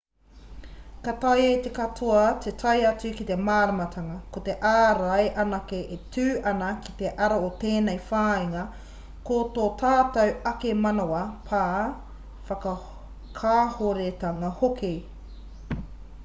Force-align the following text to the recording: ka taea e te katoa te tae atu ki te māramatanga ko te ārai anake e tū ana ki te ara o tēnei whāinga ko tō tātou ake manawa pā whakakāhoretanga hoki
ka 1.05 1.11
taea 1.21 1.49
e 1.55 1.57
te 1.65 1.69
katoa 1.79 2.21
te 2.43 2.51
tae 2.61 2.79
atu 2.91 3.09
ki 3.17 3.25
te 3.31 3.35
māramatanga 3.49 4.15
ko 4.37 4.43
te 4.47 4.55
ārai 4.69 5.25
anake 5.43 5.81
e 5.97 5.99
tū 6.15 6.25
ana 6.53 6.69
ki 6.87 6.95
te 7.03 7.11
ara 7.27 7.37
o 7.49 7.51
tēnei 7.65 8.01
whāinga 8.09 8.65
ko 9.29 9.39
tō 9.59 9.67
tātou 9.85 10.33
ake 10.55 10.73
manawa 10.87 11.23
pā 11.53 11.63
whakakāhoretanga 12.51 14.53
hoki 14.63 14.93